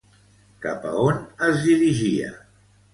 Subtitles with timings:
[0.63, 1.21] Cap on
[1.51, 2.37] es dirigia?